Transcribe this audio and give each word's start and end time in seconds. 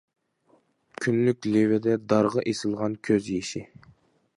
كۈنلۈك 1.05 1.47
لېۋىدە 1.57 1.99
دارغا 2.15 2.49
ئېسىلغان 2.53 2.97
كۆز 3.11 3.31
يېشى. 3.37 3.67